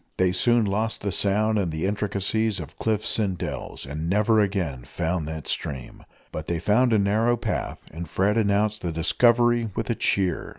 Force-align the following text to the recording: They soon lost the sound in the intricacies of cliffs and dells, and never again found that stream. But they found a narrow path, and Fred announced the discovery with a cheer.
They 0.17 0.31
soon 0.31 0.65
lost 0.65 1.01
the 1.01 1.11
sound 1.11 1.59
in 1.59 1.69
the 1.69 1.85
intricacies 1.85 2.59
of 2.59 2.75
cliffs 2.77 3.19
and 3.19 3.37
dells, 3.37 3.85
and 3.85 4.09
never 4.09 4.39
again 4.39 4.83
found 4.83 5.27
that 5.27 5.47
stream. 5.47 6.05
But 6.31 6.47
they 6.47 6.57
found 6.57 6.91
a 6.91 6.97
narrow 6.97 7.37
path, 7.37 7.77
and 7.91 8.09
Fred 8.09 8.35
announced 8.35 8.81
the 8.81 8.91
discovery 8.91 9.69
with 9.75 9.91
a 9.91 9.95
cheer. 9.95 10.49